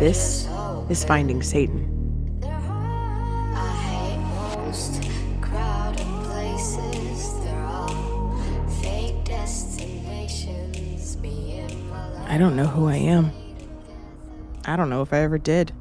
This 0.00 0.48
is 0.88 1.04
Finding 1.04 1.42
Satan. 1.42 2.40
I 2.42 3.68
hate 3.82 4.18
most 4.56 5.02
crowded 5.42 6.06
places. 6.24 7.34
They're 7.44 7.62
all 7.66 8.34
fake 8.80 9.22
destinations. 9.24 11.18
Me 11.18 11.58
and 11.58 11.90
my 11.90 12.08
life. 12.14 12.30
I 12.30 12.38
don't 12.38 12.56
know 12.56 12.66
who 12.66 12.88
I 12.88 12.96
am. 12.96 13.30
I 14.64 14.76
don't 14.76 14.88
know 14.88 15.02
if 15.02 15.12
I 15.12 15.18
ever 15.18 15.36
did. 15.36 15.72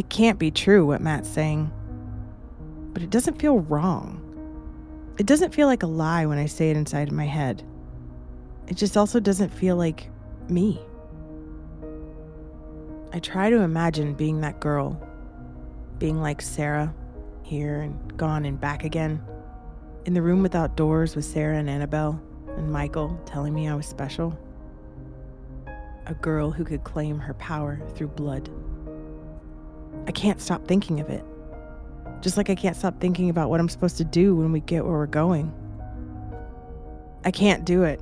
It 0.00 0.08
can't 0.08 0.38
be 0.38 0.50
true 0.50 0.86
what 0.86 1.02
Matt's 1.02 1.28
saying. 1.28 1.70
But 2.94 3.02
it 3.02 3.10
doesn't 3.10 3.38
feel 3.38 3.58
wrong. 3.58 4.22
It 5.18 5.26
doesn't 5.26 5.54
feel 5.54 5.66
like 5.66 5.82
a 5.82 5.86
lie 5.86 6.24
when 6.24 6.38
I 6.38 6.46
say 6.46 6.70
it 6.70 6.76
inside 6.78 7.08
of 7.08 7.12
my 7.12 7.26
head. 7.26 7.62
It 8.66 8.78
just 8.78 8.96
also 8.96 9.20
doesn't 9.20 9.50
feel 9.50 9.76
like 9.76 10.08
me. 10.48 10.80
I 13.12 13.18
try 13.18 13.50
to 13.50 13.60
imagine 13.60 14.14
being 14.14 14.40
that 14.40 14.58
girl, 14.58 14.98
being 15.98 16.22
like 16.22 16.40
Sarah, 16.40 16.94
here 17.42 17.82
and 17.82 18.16
gone 18.16 18.46
and 18.46 18.58
back 18.58 18.84
again, 18.84 19.22
in 20.06 20.14
the 20.14 20.22
room 20.22 20.40
without 20.40 20.78
doors 20.78 21.14
with 21.14 21.26
Sarah 21.26 21.58
and 21.58 21.68
Annabelle 21.68 22.18
and 22.56 22.72
Michael 22.72 23.20
telling 23.26 23.52
me 23.52 23.68
I 23.68 23.74
was 23.74 23.84
special. 23.84 24.34
A 26.06 26.14
girl 26.14 26.50
who 26.50 26.64
could 26.64 26.84
claim 26.84 27.18
her 27.18 27.34
power 27.34 27.82
through 27.94 28.08
blood. 28.08 28.48
I 30.10 30.12
can't 30.12 30.40
stop 30.40 30.66
thinking 30.66 30.98
of 30.98 31.08
it. 31.08 31.24
Just 32.20 32.36
like 32.36 32.50
I 32.50 32.56
can't 32.56 32.74
stop 32.74 32.98
thinking 32.98 33.30
about 33.30 33.48
what 33.48 33.60
I'm 33.60 33.68
supposed 33.68 33.96
to 33.98 34.04
do 34.04 34.34
when 34.34 34.50
we 34.50 34.58
get 34.58 34.84
where 34.84 34.94
we're 34.94 35.06
going. 35.06 35.54
I 37.24 37.30
can't 37.30 37.64
do 37.64 37.84
it. 37.84 38.00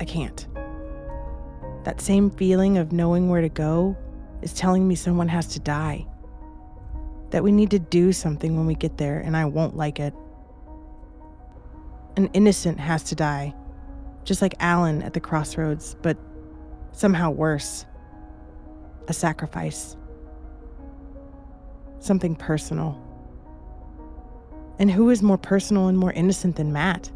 I 0.00 0.06
can't. 0.06 0.44
That 1.84 2.00
same 2.00 2.30
feeling 2.30 2.78
of 2.78 2.90
knowing 2.90 3.28
where 3.28 3.42
to 3.42 3.48
go 3.48 3.96
is 4.42 4.54
telling 4.54 4.88
me 4.88 4.96
someone 4.96 5.28
has 5.28 5.46
to 5.50 5.60
die. 5.60 6.04
That 7.30 7.44
we 7.44 7.52
need 7.52 7.70
to 7.70 7.78
do 7.78 8.12
something 8.12 8.56
when 8.56 8.66
we 8.66 8.74
get 8.74 8.98
there, 8.98 9.20
and 9.20 9.36
I 9.36 9.44
won't 9.44 9.76
like 9.76 10.00
it. 10.00 10.14
An 12.16 12.28
innocent 12.32 12.80
has 12.80 13.04
to 13.04 13.14
die, 13.14 13.54
just 14.24 14.42
like 14.42 14.56
Alan 14.58 15.00
at 15.02 15.12
the 15.12 15.20
crossroads, 15.20 15.94
but 16.02 16.18
somehow 16.90 17.30
worse. 17.30 17.86
A 19.06 19.12
sacrifice. 19.12 19.96
Something 22.04 22.36
personal. 22.36 23.00
And 24.78 24.90
who 24.90 25.08
is 25.08 25.22
more 25.22 25.38
personal 25.38 25.88
and 25.88 25.96
more 25.96 26.12
innocent 26.12 26.56
than 26.56 26.70
Matt? 26.70 27.10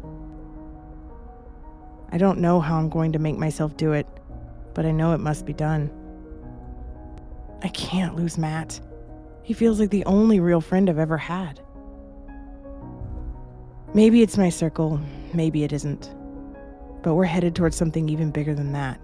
I 2.11 2.17
don't 2.17 2.39
know 2.39 2.59
how 2.59 2.79
I'm 2.79 2.89
going 2.89 3.11
to 3.11 3.19
make 3.19 3.37
myself 3.37 3.77
do 3.77 3.91
it, 3.91 4.07
but 4.73 4.87
I 4.87 4.91
know 4.91 5.13
it 5.13 5.19
must 5.19 5.45
be 5.45 5.53
done. 5.53 5.91
I 7.61 7.67
can't 7.67 8.15
lose 8.15 8.39
Matt. 8.39 8.79
He 9.43 9.53
feels 9.53 9.79
like 9.79 9.91
the 9.91 10.05
only 10.05 10.39
real 10.39 10.59
friend 10.59 10.89
I've 10.89 10.97
ever 10.97 11.19
had. 11.19 11.61
Maybe 13.93 14.23
it's 14.23 14.39
my 14.39 14.49
circle, 14.49 14.99
maybe 15.35 15.63
it 15.63 15.71
isn't. 15.71 16.11
But 17.03 17.13
we're 17.13 17.25
headed 17.25 17.55
towards 17.55 17.75
something 17.75 18.09
even 18.09 18.31
bigger 18.31 18.55
than 18.55 18.71
that. 18.71 18.99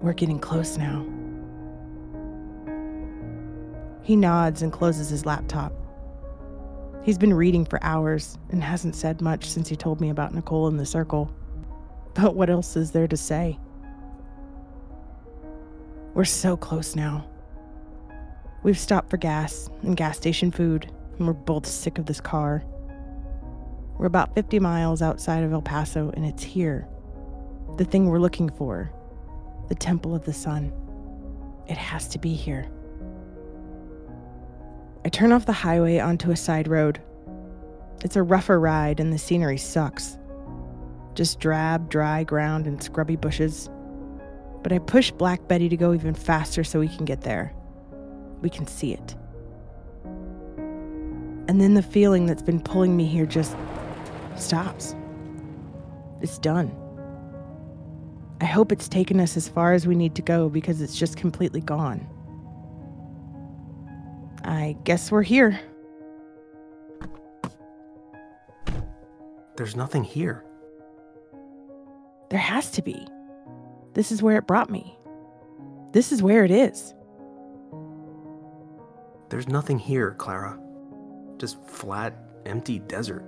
We're 0.00 0.14
getting 0.14 0.40
close 0.40 0.76
now. 0.76 1.06
He 4.10 4.16
nods 4.16 4.62
and 4.62 4.72
closes 4.72 5.08
his 5.08 5.24
laptop. 5.24 5.72
He's 7.04 7.16
been 7.16 7.32
reading 7.32 7.64
for 7.64 7.78
hours 7.80 8.38
and 8.50 8.60
hasn't 8.60 8.96
said 8.96 9.20
much 9.20 9.48
since 9.48 9.68
he 9.68 9.76
told 9.76 10.00
me 10.00 10.10
about 10.10 10.34
Nicole 10.34 10.66
in 10.66 10.76
the 10.76 10.84
circle. 10.84 11.32
But 12.14 12.34
what 12.34 12.50
else 12.50 12.74
is 12.74 12.90
there 12.90 13.06
to 13.06 13.16
say? 13.16 13.56
We're 16.12 16.24
so 16.24 16.56
close 16.56 16.96
now. 16.96 17.30
We've 18.64 18.76
stopped 18.76 19.10
for 19.10 19.16
gas 19.16 19.70
and 19.82 19.96
gas 19.96 20.16
station 20.16 20.50
food, 20.50 20.90
and 21.16 21.28
we're 21.28 21.32
both 21.32 21.64
sick 21.64 21.96
of 21.96 22.06
this 22.06 22.20
car. 22.20 22.64
We're 23.96 24.06
about 24.06 24.34
50 24.34 24.58
miles 24.58 25.02
outside 25.02 25.44
of 25.44 25.52
El 25.52 25.62
Paso, 25.62 26.10
and 26.14 26.26
it's 26.26 26.42
here. 26.42 26.88
The 27.76 27.84
thing 27.84 28.06
we're 28.06 28.18
looking 28.18 28.48
for 28.48 28.90
the 29.68 29.76
Temple 29.76 30.16
of 30.16 30.24
the 30.24 30.32
Sun. 30.32 30.72
It 31.68 31.76
has 31.76 32.08
to 32.08 32.18
be 32.18 32.34
here. 32.34 32.68
I 35.04 35.08
turn 35.08 35.32
off 35.32 35.46
the 35.46 35.52
highway 35.52 35.98
onto 35.98 36.30
a 36.30 36.36
side 36.36 36.68
road. 36.68 37.00
It's 38.04 38.16
a 38.16 38.22
rougher 38.22 38.60
ride, 38.60 39.00
and 39.00 39.12
the 39.12 39.18
scenery 39.18 39.56
sucks. 39.56 40.18
Just 41.14 41.40
drab, 41.40 41.88
dry 41.90 42.24
ground 42.24 42.66
and 42.66 42.82
scrubby 42.82 43.16
bushes. 43.16 43.70
But 44.62 44.72
I 44.72 44.78
push 44.78 45.10
Black 45.10 45.48
Betty 45.48 45.68
to 45.68 45.76
go 45.76 45.94
even 45.94 46.14
faster 46.14 46.64
so 46.64 46.80
we 46.80 46.88
can 46.88 47.04
get 47.04 47.22
there. 47.22 47.54
We 48.42 48.50
can 48.50 48.66
see 48.66 48.92
it. 48.92 49.16
And 51.48 51.60
then 51.60 51.74
the 51.74 51.82
feeling 51.82 52.26
that's 52.26 52.42
been 52.42 52.60
pulling 52.60 52.96
me 52.96 53.06
here 53.06 53.26
just 53.26 53.56
stops. 54.36 54.94
It's 56.20 56.38
done. 56.38 56.74
I 58.40 58.44
hope 58.44 58.70
it's 58.72 58.88
taken 58.88 59.20
us 59.20 59.36
as 59.36 59.48
far 59.48 59.72
as 59.72 59.86
we 59.86 59.94
need 59.94 60.14
to 60.14 60.22
go 60.22 60.48
because 60.48 60.80
it's 60.80 60.96
just 60.96 61.16
completely 61.16 61.60
gone. 61.60 62.06
I 64.44 64.76
guess 64.84 65.10
we're 65.12 65.22
here. 65.22 65.58
There's 69.56 69.76
nothing 69.76 70.04
here. 70.04 70.44
There 72.30 72.38
has 72.38 72.70
to 72.72 72.82
be. 72.82 73.06
This 73.94 74.12
is 74.12 74.22
where 74.22 74.38
it 74.38 74.46
brought 74.46 74.70
me. 74.70 74.98
This 75.92 76.12
is 76.12 76.22
where 76.22 76.44
it 76.44 76.50
is. 76.50 76.94
There's 79.28 79.48
nothing 79.48 79.78
here, 79.78 80.12
Clara. 80.12 80.58
Just 81.38 81.62
flat, 81.66 82.14
empty 82.46 82.78
desert. 82.78 83.24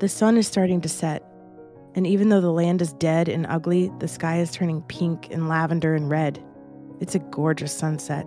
The 0.00 0.08
sun 0.08 0.36
is 0.36 0.46
starting 0.46 0.80
to 0.82 0.88
set, 0.88 1.24
and 1.94 2.06
even 2.06 2.28
though 2.28 2.40
the 2.40 2.52
land 2.52 2.80
is 2.80 2.92
dead 2.94 3.28
and 3.28 3.46
ugly, 3.46 3.90
the 3.98 4.08
sky 4.08 4.38
is 4.38 4.52
turning 4.52 4.82
pink 4.82 5.28
and 5.30 5.48
lavender 5.48 5.94
and 5.94 6.10
red. 6.10 6.42
It's 7.00 7.14
a 7.14 7.20
gorgeous 7.20 7.72
sunset. 7.76 8.26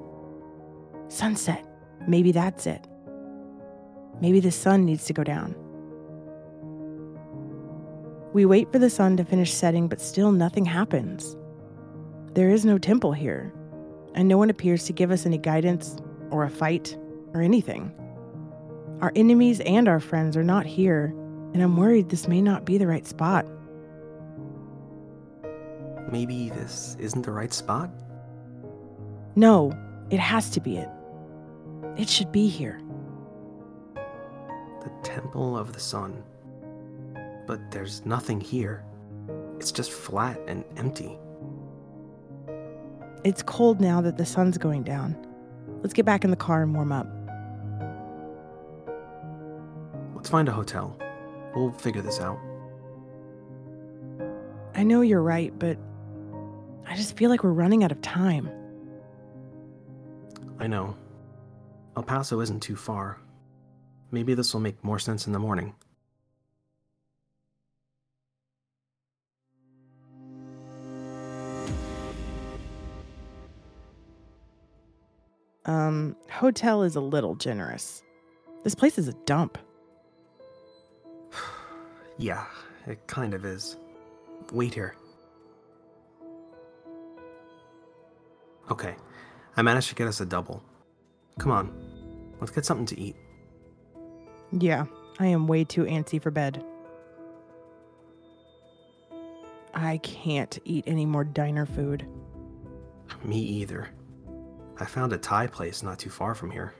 Sunset. 1.09 1.65
Maybe 2.07 2.31
that's 2.31 2.65
it. 2.65 2.87
Maybe 4.21 4.39
the 4.39 4.51
sun 4.51 4.85
needs 4.85 5.05
to 5.05 5.13
go 5.13 5.23
down. 5.23 5.55
We 8.33 8.45
wait 8.45 8.71
for 8.71 8.79
the 8.79 8.89
sun 8.89 9.17
to 9.17 9.25
finish 9.25 9.53
setting, 9.53 9.87
but 9.87 9.99
still 9.99 10.31
nothing 10.31 10.63
happens. 10.63 11.35
There 12.33 12.49
is 12.49 12.63
no 12.63 12.77
temple 12.77 13.11
here, 13.11 13.53
and 14.15 14.29
no 14.29 14.37
one 14.37 14.49
appears 14.49 14.85
to 14.85 14.93
give 14.93 15.11
us 15.11 15.25
any 15.25 15.37
guidance, 15.37 15.97
or 16.29 16.45
a 16.45 16.49
fight, 16.49 16.97
or 17.33 17.41
anything. 17.41 17.91
Our 19.01 19.11
enemies 19.15 19.59
and 19.61 19.89
our 19.89 19.99
friends 19.99 20.37
are 20.37 20.43
not 20.43 20.65
here, 20.65 21.13
and 21.53 21.61
I'm 21.61 21.75
worried 21.75 22.09
this 22.09 22.29
may 22.29 22.41
not 22.41 22.63
be 22.63 22.77
the 22.77 22.87
right 22.87 23.05
spot. 23.05 23.45
Maybe 26.09 26.49
this 26.49 26.95
isn't 26.99 27.23
the 27.23 27.31
right 27.31 27.51
spot? 27.51 27.89
No, 29.35 29.71
it 30.09 30.19
has 30.19 30.49
to 30.51 30.59
be 30.59 30.77
it. 30.77 30.89
It 31.97 32.09
should 32.09 32.31
be 32.31 32.47
here. 32.47 32.81
The 33.95 34.91
Temple 35.03 35.57
of 35.57 35.73
the 35.73 35.79
Sun. 35.79 36.23
But 37.47 37.71
there's 37.71 38.05
nothing 38.05 38.39
here. 38.39 38.83
It's 39.57 39.71
just 39.71 39.91
flat 39.91 40.39
and 40.47 40.63
empty. 40.77 41.17
It's 43.23 43.43
cold 43.43 43.79
now 43.79 44.01
that 44.01 44.17
the 44.17 44.25
sun's 44.25 44.57
going 44.57 44.83
down. 44.83 45.15
Let's 45.81 45.93
get 45.93 46.05
back 46.05 46.23
in 46.23 46.31
the 46.31 46.37
car 46.37 46.63
and 46.63 46.73
warm 46.73 46.91
up. 46.91 47.07
Let's 50.15 50.29
find 50.29 50.49
a 50.49 50.51
hotel. 50.51 50.97
We'll 51.55 51.71
figure 51.71 52.01
this 52.01 52.19
out. 52.19 52.39
I 54.73 54.83
know 54.83 55.01
you're 55.01 55.21
right, 55.21 55.57
but 55.57 55.77
I 56.87 56.95
just 56.95 57.15
feel 57.15 57.29
like 57.29 57.43
we're 57.43 57.51
running 57.51 57.83
out 57.83 57.91
of 57.91 58.01
time. 58.01 58.49
I 60.61 60.67
know. 60.67 60.95
El 61.97 62.03
Paso 62.03 62.39
isn't 62.39 62.59
too 62.59 62.75
far. 62.75 63.17
Maybe 64.11 64.35
this 64.35 64.53
will 64.53 64.61
make 64.61 64.83
more 64.83 64.99
sense 64.99 65.25
in 65.25 65.33
the 65.33 65.39
morning. 65.39 65.73
Um, 75.65 76.15
hotel 76.29 76.83
is 76.83 76.95
a 76.95 77.01
little 77.01 77.33
generous. 77.33 78.03
This 78.63 78.75
place 78.75 78.99
is 78.99 79.07
a 79.07 79.13
dump. 79.25 79.57
Yeah, 82.17 82.45
it 82.85 83.07
kind 83.07 83.33
of 83.33 83.45
is. 83.45 83.77
Wait 84.53 84.75
here. 84.75 84.95
Okay, 88.69 88.95
I 89.57 89.61
managed 89.61 89.89
to 89.89 89.95
get 89.95 90.07
us 90.07 90.21
a 90.21 90.25
double. 90.25 90.63
Come 91.39 91.51
on, 91.51 91.73
let's 92.39 92.51
get 92.51 92.65
something 92.65 92.85
to 92.87 92.99
eat. 92.99 93.15
Yeah, 94.51 94.85
I 95.19 95.27
am 95.27 95.47
way 95.47 95.63
too 95.63 95.83
antsy 95.85 96.21
for 96.21 96.31
bed. 96.31 96.63
I 99.73 99.97
can't 99.97 100.57
eat 100.65 100.83
any 100.87 101.05
more 101.05 101.23
diner 101.23 101.65
food. 101.65 102.05
Me 103.23 103.39
either. 103.39 103.89
I 104.79 104.85
found 104.85 105.13
a 105.13 105.17
Thai 105.17 105.47
place 105.47 105.83
not 105.83 105.99
too 105.99 106.09
far 106.09 106.33
from 106.33 106.51
here. 106.51 106.73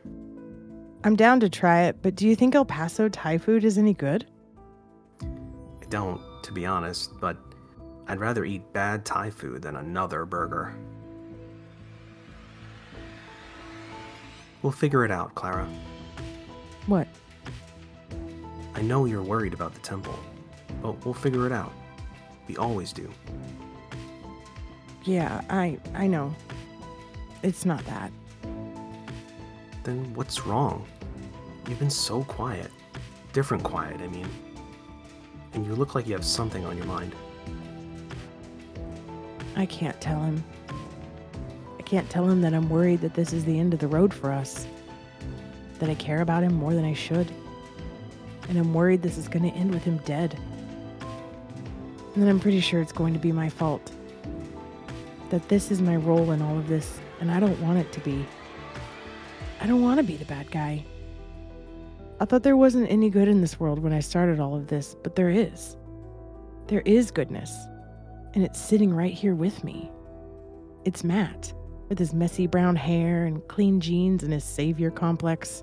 I'm 1.04 1.16
down 1.16 1.40
to 1.40 1.50
try 1.50 1.84
it, 1.84 1.98
but 2.02 2.16
do 2.16 2.28
you 2.28 2.36
think 2.36 2.56
El 2.56 2.66
Paso 2.66 3.10
Thai 3.10 3.38
food 3.38 3.64
is 3.64 3.78
any 3.78 3.94
good? 3.94 4.26
I 5.22 5.86
don't, 5.90 6.22
to 6.44 6.52
be 6.52 6.66
honest, 6.66 7.20
but 7.20 7.38
I'd 8.08 8.20
rather 8.20 8.46
eat 8.46 8.74
bad 8.74 9.06
Thai 9.06 9.30
food 9.30 9.62
than 9.62 9.76
another 9.76 10.26
burger. 10.26 10.76
We'll 14.62 14.72
figure 14.72 15.04
it 15.04 15.12
out, 15.12 15.34
Clara. 15.36 15.68
What? 16.88 17.08
I 18.76 18.82
know 18.82 19.06
you're 19.06 19.24
worried 19.24 19.54
about 19.54 19.74
the 19.74 19.80
temple, 19.80 20.18
but 20.82 21.04
we'll 21.06 21.14
figure 21.14 21.46
it 21.46 21.52
out. 21.52 21.74
We 22.48 22.58
always 22.58 22.94
do. 22.94 23.12
Yeah, 25.04 25.42
I 25.50 25.80
I 25.94 26.08
know. 26.08 26.34
It's 27.44 27.66
not 27.66 27.84
that. 27.86 28.12
Then 29.84 30.14
what's 30.14 30.46
wrong? 30.46 30.86
You've 31.68 31.80
been 31.80 31.90
so 31.90 32.24
quiet. 32.24 32.70
Different 33.34 33.64
quiet, 33.64 34.00
I 34.02 34.08
mean. 34.08 34.28
And 35.54 35.66
you 35.66 35.74
look 35.76 35.96
like 35.96 36.08
you 36.08 36.14
have 36.14 36.26
something 36.26 36.66
on 36.66 36.78
your 36.78 36.86
mind. 36.86 37.16
I 39.56 39.66
can't 39.66 40.00
tell 40.00 40.22
him. 40.22 40.44
Can't 41.92 42.10
tell 42.10 42.26
him 42.30 42.40
that 42.40 42.54
I'm 42.54 42.70
worried 42.70 43.02
that 43.02 43.16
this 43.16 43.34
is 43.34 43.44
the 43.44 43.60
end 43.60 43.74
of 43.74 43.82
the 43.82 43.88
road 43.90 44.14
for 44.14 44.32
us. 44.32 44.66
That 45.80 45.90
I 45.90 45.96
care 45.96 46.22
about 46.22 46.42
him 46.42 46.54
more 46.54 46.74
than 46.74 46.86
I 46.86 46.94
should. 46.94 47.30
And 48.48 48.58
I'm 48.58 48.74
worried 48.74 49.02
this 49.02 49.18
is 49.18 49.28
going 49.28 49.44
to 49.44 49.58
end 49.58 49.74
with 49.74 49.84
him 49.84 49.98
dead. 50.06 50.40
And 52.14 52.24
then 52.24 52.30
I'm 52.30 52.40
pretty 52.40 52.62
sure 52.62 52.82
it's 52.82 52.94
going 52.94 53.12
to 53.12 53.20
be 53.20 53.34
my 53.34 53.50
fault. 53.50 53.92
That 55.32 55.50
this 55.50 55.70
is 55.70 55.82
my 55.82 55.98
role 55.98 56.32
in 56.32 56.42
all 56.42 56.58
of 56.58 56.70
this, 56.70 56.98
and 57.20 57.30
I 57.30 57.42
don't 57.42 57.62
want 57.62 57.80
it 57.80 57.92
to 57.92 58.00
be. 58.00 58.26
I 59.60 59.68
don't 59.68 59.82
want 59.82 59.98
to 59.98 60.04
be 60.04 60.16
the 60.16 60.24
bad 60.24 60.50
guy. 60.50 60.86
I 62.22 62.24
thought 62.26 62.44
there 62.44 62.56
wasn't 62.56 62.90
any 62.90 63.10
good 63.10 63.28
in 63.28 63.42
this 63.42 63.60
world 63.60 63.80
when 63.80 63.92
I 63.92 64.00
started 64.00 64.40
all 64.40 64.56
of 64.56 64.68
this, 64.68 64.96
but 65.04 65.18
there 65.18 65.30
is. 65.30 65.76
There 66.68 66.84
is 66.86 67.12
goodness, 67.12 67.54
and 68.34 68.46
it's 68.46 68.62
sitting 68.62 68.94
right 68.94 69.14
here 69.14 69.36
with 69.36 69.62
me. 69.66 69.92
It's 70.86 71.04
Matt, 71.04 71.54
with 71.92 72.00
his 72.00 72.14
messy 72.14 72.48
brown 72.48 72.78
hair 72.78 73.26
and 73.26 73.46
clean 73.50 73.82
jeans 73.82 74.24
and 74.24 74.32
his 74.32 74.46
savior 74.46 74.90
complex. 74.90 75.62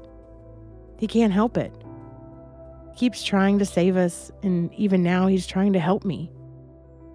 He 0.98 1.06
can't 1.06 1.32
help 1.32 1.56
it. 1.56 1.72
He 2.92 2.98
keeps 2.98 3.24
trying 3.24 3.58
to 3.60 3.64
save 3.64 3.96
us, 3.96 4.30
and 4.42 4.70
even 4.74 5.02
now 5.02 5.26
he's 5.26 5.46
trying 5.46 5.72
to 5.72 5.78
help 5.78 6.04
me, 6.04 6.30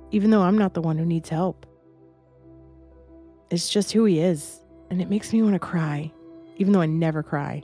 even 0.09 0.31
though 0.31 0.41
I'm 0.41 0.57
not 0.57 0.73
the 0.73 0.81
one 0.81 0.97
who 0.97 1.05
needs 1.05 1.29
help. 1.29 1.67
It's 3.51 3.69
just 3.69 3.91
who 3.91 4.05
he 4.05 4.19
is, 4.19 4.59
and 4.89 4.99
it 4.99 5.11
makes 5.11 5.31
me 5.31 5.43
want 5.43 5.53
to 5.53 5.59
cry, 5.59 6.11
even 6.57 6.73
though 6.73 6.81
I 6.81 6.87
never 6.87 7.21
cry. 7.21 7.61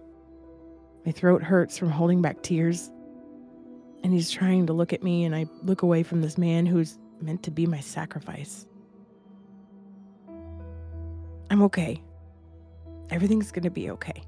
My 1.03 1.11
throat 1.11 1.41
hurts 1.41 1.79
from 1.79 1.89
holding 1.89 2.21
back 2.21 2.43
tears. 2.43 2.91
And 4.03 4.13
he's 4.13 4.29
trying 4.29 4.67
to 4.67 4.73
look 4.73 4.93
at 4.93 5.01
me, 5.01 5.25
and 5.25 5.35
I 5.35 5.47
look 5.63 5.81
away 5.81 6.03
from 6.03 6.21
this 6.21 6.37
man 6.37 6.67
who's 6.67 6.99
meant 7.19 7.41
to 7.41 7.49
be 7.49 7.65
my 7.65 7.79
sacrifice. 7.79 8.67
I'm 11.49 11.61
okay. 11.63 12.01
Everything's 13.09 13.51
gonna 13.51 13.71
be 13.71 13.89
okay. 13.91 14.23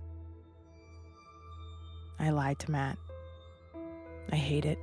I 2.19 2.29
lied 2.29 2.59
to 2.59 2.71
Matt. 2.71 2.97
I 4.31 4.35
hate 4.35 4.65
it. 4.65 4.79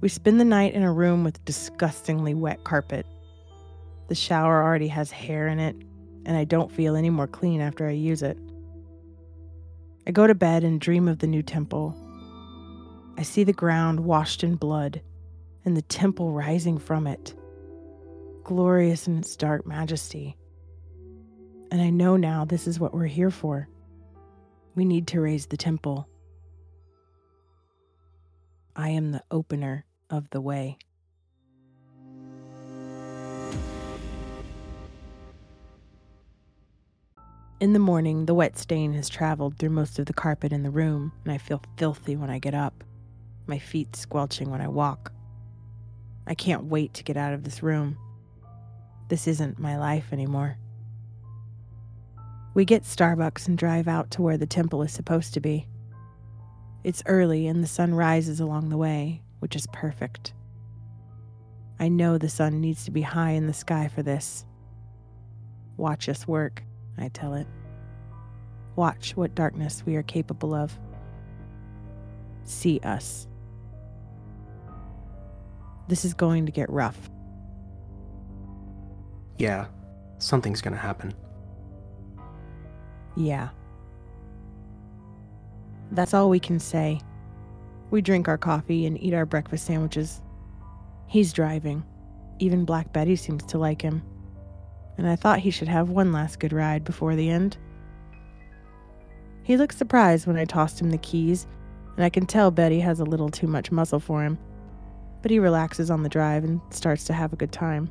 We 0.00 0.08
spend 0.08 0.38
the 0.40 0.44
night 0.44 0.74
in 0.74 0.82
a 0.82 0.92
room 0.92 1.24
with 1.24 1.44
disgustingly 1.44 2.34
wet 2.34 2.64
carpet. 2.64 3.06
The 4.08 4.14
shower 4.14 4.62
already 4.62 4.88
has 4.88 5.10
hair 5.10 5.48
in 5.48 5.58
it, 5.58 5.76
and 6.24 6.36
I 6.36 6.44
don't 6.44 6.70
feel 6.70 6.94
any 6.94 7.10
more 7.10 7.26
clean 7.26 7.60
after 7.60 7.86
I 7.86 7.92
use 7.92 8.22
it. 8.22 8.38
I 10.06 10.10
go 10.10 10.26
to 10.26 10.34
bed 10.34 10.64
and 10.64 10.80
dream 10.80 11.08
of 11.08 11.18
the 11.18 11.26
new 11.26 11.42
temple. 11.42 11.96
I 13.18 13.22
see 13.22 13.44
the 13.44 13.52
ground 13.52 14.00
washed 14.00 14.44
in 14.44 14.54
blood 14.54 15.02
and 15.64 15.76
the 15.76 15.82
temple 15.82 16.32
rising 16.32 16.78
from 16.78 17.06
it, 17.06 17.34
glorious 18.48 19.06
in 19.06 19.18
its 19.18 19.36
dark 19.36 19.66
majesty. 19.66 20.34
And 21.70 21.82
I 21.82 21.90
know 21.90 22.16
now 22.16 22.46
this 22.46 22.66
is 22.66 22.80
what 22.80 22.94
we're 22.94 23.04
here 23.04 23.30
for. 23.30 23.68
We 24.74 24.86
need 24.86 25.06
to 25.08 25.20
raise 25.20 25.44
the 25.44 25.58
temple. 25.58 26.08
I 28.74 28.88
am 28.88 29.12
the 29.12 29.22
opener 29.30 29.84
of 30.08 30.30
the 30.30 30.40
way. 30.40 30.78
In 37.60 37.74
the 37.74 37.78
morning, 37.78 38.24
the 38.24 38.32
wet 38.32 38.56
stain 38.56 38.94
has 38.94 39.10
traveled 39.10 39.58
through 39.58 39.68
most 39.68 39.98
of 39.98 40.06
the 40.06 40.14
carpet 40.14 40.54
in 40.54 40.62
the 40.62 40.70
room, 40.70 41.12
and 41.24 41.34
I 41.34 41.36
feel 41.36 41.60
filthy 41.76 42.16
when 42.16 42.30
I 42.30 42.38
get 42.38 42.54
up, 42.54 42.82
my 43.46 43.58
feet 43.58 43.94
squelching 43.94 44.48
when 44.48 44.62
I 44.62 44.68
walk. 44.68 45.12
I 46.26 46.34
can't 46.34 46.64
wait 46.64 46.94
to 46.94 47.04
get 47.04 47.18
out 47.18 47.34
of 47.34 47.44
this 47.44 47.62
room. 47.62 47.98
This 49.08 49.26
isn't 49.26 49.58
my 49.58 49.78
life 49.78 50.12
anymore. 50.12 50.58
We 52.54 52.64
get 52.64 52.82
Starbucks 52.82 53.48
and 53.48 53.56
drive 53.56 53.88
out 53.88 54.10
to 54.12 54.22
where 54.22 54.36
the 54.36 54.46
temple 54.46 54.82
is 54.82 54.92
supposed 54.92 55.34
to 55.34 55.40
be. 55.40 55.66
It's 56.84 57.02
early 57.06 57.46
and 57.46 57.62
the 57.62 57.68
sun 57.68 57.94
rises 57.94 58.40
along 58.40 58.68
the 58.68 58.76
way, 58.76 59.22
which 59.40 59.56
is 59.56 59.66
perfect. 59.72 60.32
I 61.80 61.88
know 61.88 62.18
the 62.18 62.28
sun 62.28 62.60
needs 62.60 62.84
to 62.84 62.90
be 62.90 63.02
high 63.02 63.30
in 63.30 63.46
the 63.46 63.52
sky 63.52 63.88
for 63.88 64.02
this. 64.02 64.44
Watch 65.76 66.08
us 66.08 66.26
work. 66.26 66.64
I 66.98 67.08
tell 67.08 67.34
it. 67.34 67.46
Watch 68.74 69.16
what 69.16 69.34
darkness 69.34 69.84
we 69.86 69.96
are 69.96 70.02
capable 70.02 70.54
of. 70.54 70.76
See 72.44 72.80
us. 72.80 73.28
This 75.86 76.04
is 76.04 76.14
going 76.14 76.46
to 76.46 76.52
get 76.52 76.68
rough. 76.70 77.10
Yeah, 79.38 79.66
something's 80.18 80.60
gonna 80.60 80.76
happen. 80.76 81.14
Yeah. 83.16 83.48
That's 85.92 86.12
all 86.12 86.28
we 86.28 86.40
can 86.40 86.60
say. 86.60 87.00
We 87.90 88.02
drink 88.02 88.28
our 88.28 88.36
coffee 88.36 88.84
and 88.84 89.02
eat 89.02 89.14
our 89.14 89.24
breakfast 89.24 89.64
sandwiches. 89.64 90.20
He's 91.06 91.32
driving. 91.32 91.82
Even 92.38 92.66
Black 92.66 92.92
Betty 92.92 93.16
seems 93.16 93.42
to 93.44 93.58
like 93.58 93.80
him 93.80 94.02
and 94.98 95.08
I 95.08 95.16
thought 95.16 95.38
he 95.38 95.50
should 95.50 95.68
have 95.68 95.88
one 95.88 96.12
last 96.12 96.40
good 96.40 96.52
ride 96.52 96.84
before 96.84 97.14
the 97.14 97.30
end. 97.30 97.56
He 99.44 99.56
looks 99.56 99.76
surprised 99.76 100.26
when 100.26 100.36
I 100.36 100.44
tossed 100.44 100.80
him 100.80 100.90
the 100.90 100.98
keys, 100.98 101.46
and 101.96 102.04
I 102.04 102.10
can 102.10 102.26
tell 102.26 102.50
Betty 102.50 102.80
has 102.80 103.00
a 103.00 103.04
little 103.04 103.30
too 103.30 103.46
much 103.46 103.70
muscle 103.70 104.00
for 104.00 104.22
him, 104.22 104.36
but 105.22 105.30
he 105.30 105.38
relaxes 105.38 105.90
on 105.90 106.02
the 106.02 106.08
drive 106.08 106.44
and 106.44 106.60
starts 106.70 107.04
to 107.04 107.12
have 107.12 107.32
a 107.32 107.36
good 107.36 107.52
time. 107.52 107.88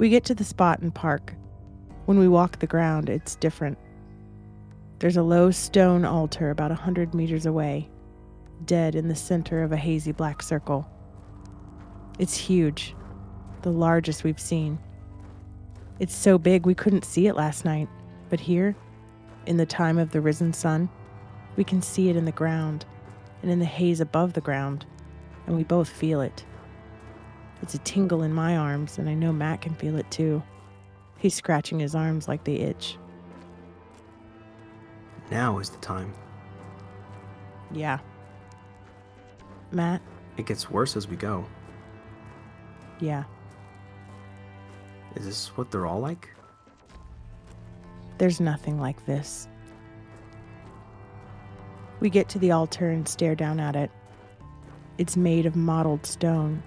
We 0.00 0.08
get 0.08 0.24
to 0.24 0.34
the 0.34 0.44
spot 0.44 0.78
and 0.78 0.94
park. 0.94 1.34
When 2.06 2.18
we 2.18 2.26
walk 2.26 2.58
the 2.58 2.66
ground, 2.66 3.10
it's 3.10 3.36
different. 3.36 3.76
There's 4.98 5.18
a 5.18 5.22
low 5.22 5.50
stone 5.50 6.06
altar 6.06 6.48
about 6.48 6.70
a 6.70 6.74
hundred 6.74 7.12
meters 7.12 7.44
away, 7.44 7.90
dead 8.64 8.94
in 8.94 9.08
the 9.08 9.14
center 9.14 9.62
of 9.62 9.72
a 9.72 9.76
hazy 9.76 10.12
black 10.12 10.40
circle. 10.40 10.88
It's 12.18 12.34
huge, 12.34 12.96
the 13.60 13.72
largest 13.72 14.24
we've 14.24 14.40
seen. 14.40 14.78
It's 15.98 16.16
so 16.16 16.38
big 16.38 16.64
we 16.64 16.74
couldn't 16.74 17.04
see 17.04 17.26
it 17.26 17.36
last 17.36 17.66
night, 17.66 17.88
but 18.30 18.40
here, 18.40 18.74
in 19.44 19.58
the 19.58 19.66
time 19.66 19.98
of 19.98 20.12
the 20.12 20.22
risen 20.22 20.54
sun, 20.54 20.88
we 21.56 21.64
can 21.64 21.82
see 21.82 22.08
it 22.08 22.16
in 22.16 22.24
the 22.24 22.32
ground 22.32 22.86
and 23.42 23.50
in 23.50 23.58
the 23.58 23.66
haze 23.66 24.00
above 24.00 24.32
the 24.32 24.40
ground, 24.40 24.86
and 25.46 25.54
we 25.54 25.62
both 25.62 25.90
feel 25.90 26.22
it. 26.22 26.46
It's 27.62 27.74
a 27.74 27.78
tingle 27.78 28.22
in 28.22 28.32
my 28.32 28.56
arms, 28.56 28.98
and 28.98 29.08
I 29.08 29.14
know 29.14 29.32
Matt 29.32 29.60
can 29.60 29.74
feel 29.74 29.96
it 29.96 30.10
too. 30.10 30.42
He's 31.18 31.34
scratching 31.34 31.78
his 31.78 31.94
arms 31.94 32.28
like 32.28 32.44
they 32.44 32.56
itch. 32.56 32.96
Now 35.30 35.58
is 35.58 35.70
the 35.70 35.78
time. 35.78 36.12
Yeah. 37.70 37.98
Matt? 39.70 40.00
It 40.36 40.46
gets 40.46 40.70
worse 40.70 40.96
as 40.96 41.06
we 41.06 41.16
go. 41.16 41.44
Yeah. 42.98 43.24
Is 45.14 45.24
this 45.24 45.48
what 45.56 45.70
they're 45.70 45.86
all 45.86 46.00
like? 46.00 46.28
There's 48.18 48.40
nothing 48.40 48.80
like 48.80 49.04
this. 49.06 49.48
We 52.00 52.10
get 52.10 52.28
to 52.30 52.38
the 52.38 52.50
altar 52.50 52.90
and 52.90 53.06
stare 53.06 53.34
down 53.34 53.60
at 53.60 53.76
it. 53.76 53.90
It's 54.98 55.16
made 55.16 55.46
of 55.46 55.56
mottled 55.56 56.06
stone. 56.06 56.62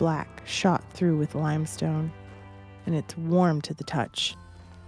Black, 0.00 0.42
shot 0.46 0.82
through 0.94 1.18
with 1.18 1.34
limestone, 1.34 2.10
and 2.86 2.94
it's 2.94 3.18
warm 3.18 3.60
to 3.60 3.74
the 3.74 3.84
touch, 3.84 4.34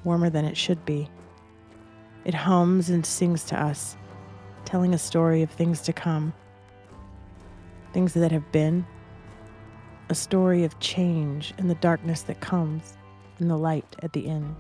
warmer 0.05 0.31
than 0.31 0.47
it 0.47 0.57
should 0.57 0.83
be. 0.87 1.07
It 2.25 2.33
hums 2.33 2.89
and 2.89 3.05
sings 3.05 3.45
to 3.45 3.63
us, 3.63 3.99
telling 4.65 4.95
a 4.95 4.99
story 4.99 5.43
of 5.43 5.51
things 5.51 5.83
to 5.83 5.93
come, 5.93 6.33
things 7.93 8.15
that 8.15 8.33
have 8.33 8.51
been, 8.53 8.87
a 10.09 10.15
story 10.15 10.65
of 10.65 10.81
change 10.81 11.53
and 11.59 11.69
the 11.69 11.75
darkness 11.75 12.23
that 12.23 12.41
comes, 12.41 12.97
and 13.39 13.51
the 13.51 13.57
light 13.59 13.95
at 13.99 14.15
the 14.15 14.27
end. 14.27 14.57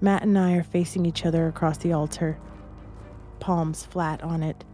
Matt 0.00 0.22
and 0.22 0.38
I 0.38 0.54
are 0.54 0.62
facing 0.62 1.04
each 1.04 1.26
other 1.26 1.48
across 1.48 1.76
the 1.76 1.92
altar, 1.92 2.38
palms 3.40 3.84
flat 3.84 4.22
on 4.22 4.42
it, 4.42 4.64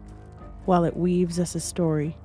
while 0.65 0.85
it 0.85 0.97
weaves 0.97 1.41
us 1.41 1.57
a 1.57 1.61
story. 1.61 2.17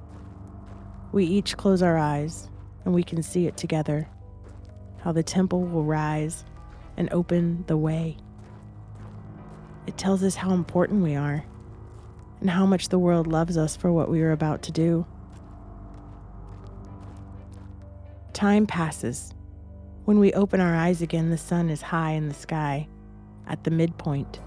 We 1.13 1.25
each 1.25 1.55
close 1.57 1.83
our 1.83 1.97
eyes, 1.97 2.49
and 2.83 2.93
we 2.93 3.03
can 3.03 3.21
see 3.23 3.47
it 3.47 3.55
together 3.55 4.09
how 5.01 5.11
the 5.11 5.21
temple 5.21 5.61
will 5.61 5.83
rise 5.83 6.43
and 6.97 7.11
open 7.11 7.65
the 7.67 7.77
way. 7.77 8.17
It 9.85 9.97
tells 9.97 10.23
us 10.23 10.35
how 10.35 10.53
important 10.53 11.03
we 11.03 11.15
are 11.15 11.45
and 12.39 12.49
how 12.49 12.65
much 12.65 12.89
the 12.89 12.97
world 12.97 13.27
loves 13.27 13.57
us 13.57 13.75
for 13.75 13.91
what 13.91 14.09
we 14.09 14.21
are 14.21 14.31
about 14.31 14.63
to 14.63 14.71
do. 14.71 15.05
Time 18.31 18.65
passes. 18.65 19.33
When 20.05 20.19
we 20.19 20.33
open 20.33 20.61
our 20.61 20.75
eyes 20.75 21.01
again, 21.01 21.29
the 21.29 21.37
sun 21.37 21.69
is 21.69 21.81
high 21.81 22.11
in 22.11 22.27
the 22.27 22.33
sky, 22.33 22.87
at 23.45 23.63
the 23.63 23.71
midpoint, 23.71 24.39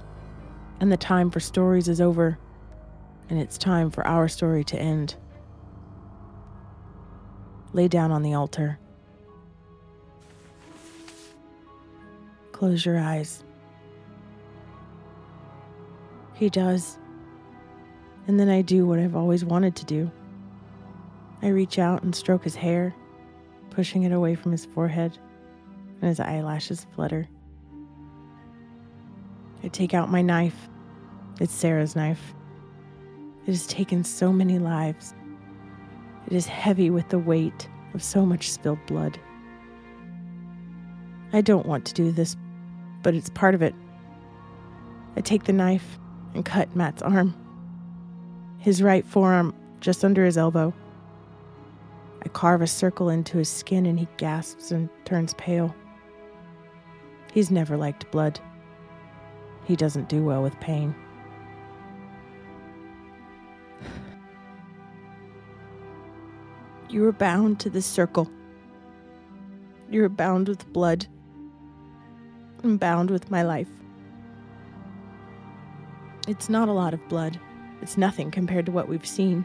and 0.81 0.91
the 0.91 0.97
time 0.97 1.31
for 1.31 1.41
stories 1.41 1.87
is 1.87 2.01
over, 2.01 2.39
and 3.31 3.39
it's 3.39 3.57
time 3.57 3.91
for 3.91 4.07
our 4.07 4.27
story 4.27 4.65
to 4.65 4.79
end. 4.79 5.15
Lay 7.77 7.89
down 7.89 8.11
on 8.11 8.23
the 8.23 8.33
altar. 8.33 8.79
Close 12.53 12.87
your 12.87 12.99
eyes. 12.99 13.45
He 16.33 16.49
does. 16.49 16.97
And 18.27 18.41
then 18.41 18.49
I 18.49 18.63
do 18.63 18.87
what 18.87 18.99
I've 18.99 19.15
always 19.15 19.45
wanted 19.45 19.77
to 19.77 19.85
do. 19.85 20.11
I 21.43 21.49
reach 21.49 21.79
out 21.79 22.03
and 22.03 22.17
stroke 22.17 22.45
his 22.45 22.55
hair, 22.55 22.95
pushing 23.69 24.05
it 24.05 24.13
away 24.13 24.37
from 24.37 24.53
his 24.53 24.65
forehead, 24.65 25.19
and 26.01 26.09
his 26.09 26.19
eyelashes 26.19 26.87
flutter. 26.95 27.29
I 29.63 29.69
take 29.69 29.93
out 29.93 30.11
my 30.11 30.23
knife. 30.23 30.71
It's 31.41 31.53
Sarah's 31.53 31.95
knife. 31.95 32.33
It 33.47 33.51
has 33.51 33.67
taken 33.67 34.03
so 34.03 34.33
many 34.33 34.59
lives. 34.59 35.13
It 36.27 36.33
is 36.33 36.47
heavy 36.47 36.91
with 36.91 37.09
the 37.09 37.19
weight 37.19 37.69
of 37.95 38.03
so 38.03 38.27
much 38.27 38.51
spilled 38.51 38.85
blood. 38.87 39.19
I 41.33 41.41
don't 41.41 41.67
want 41.67 41.85
to 41.87 41.95
do 41.95 42.11
this, 42.11 42.37
but 43.03 43.15
it's 43.15 43.31
part 43.31 43.55
of 43.55 43.63
it. 43.63 43.75
I 45.17 45.21
take 45.21 45.45
the 45.45 45.53
knife 45.53 45.99
and 46.35 46.45
cut 46.45 46.75
Matt's 46.75 47.03
arm. 47.03 47.35
His 48.59 48.83
right 48.83 49.07
forearm 49.07 49.55
just 49.81 50.05
under 50.05 50.25
his 50.25 50.37
elbow. 50.37 50.75
I 52.25 52.29
carve 52.29 52.63
a 52.63 52.67
circle 52.67 53.09
into 53.09 53.39
his 53.39 53.49
skin 53.49 53.87
and 53.87 53.99
he 53.99 54.09
gasps 54.17 54.73
and 54.73 54.89
turns 55.05 55.35
pale. 55.35 55.75
He's 57.33 57.51
never 57.51 57.77
liked 57.77 58.11
blood. 58.11 58.41
He 59.65 59.77
doesn't 59.77 60.09
do 60.09 60.25
well 60.25 60.43
with 60.43 60.59
pain. 60.59 60.95
You 66.97 67.07
are 67.07 67.13
bound 67.13 67.61
to 67.61 67.69
this 67.69 67.85
circle. 67.85 68.27
You 69.91 70.03
are 70.05 70.09
bound 70.09 70.49
with 70.49 70.73
blood. 70.73 71.07
I'm 72.65 72.79
bound 72.79 73.11
with 73.11 73.31
my 73.31 73.43
life. 73.43 73.69
It's 76.27 76.49
not 76.49 76.71
a 76.71 76.73
lot 76.73 76.95
of 76.95 77.09
blood. 77.11 77.39
It's 77.83 77.99
nothing 77.99 78.31
compared 78.31 78.65
to 78.65 78.73
what 78.73 78.89
we've 78.89 79.07
seen. 79.07 79.45